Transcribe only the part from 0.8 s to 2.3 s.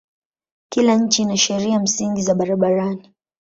nchi ina sheria msingi